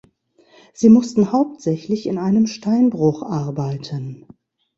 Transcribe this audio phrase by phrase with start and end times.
[0.73, 4.25] Sie mussten hauptsächlich in einem Steinbruch arbeiten.